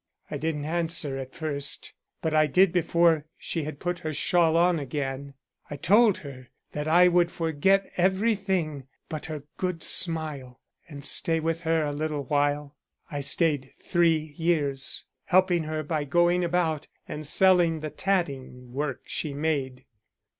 [0.31, 1.93] I didn't answer at first,
[2.23, 5.35] but I did before she had put her shawl on again.
[5.69, 10.59] I told her that I would forget everything but her good smile,
[10.89, 12.75] and stay with her a little while.
[13.11, 19.35] I stayed three years, helping her by going about and selling the tatting work she
[19.35, 19.85] made.